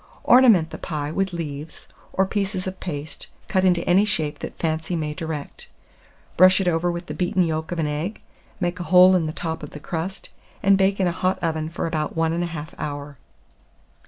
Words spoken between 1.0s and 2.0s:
with leaves,